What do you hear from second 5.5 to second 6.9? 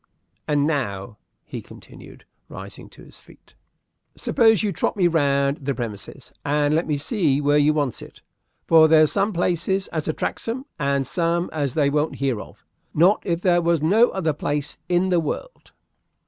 the premises, and let